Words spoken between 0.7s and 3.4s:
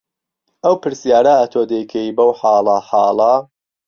پرسیاره ئەتۆ دهیکەی بەو حاڵهحاڵه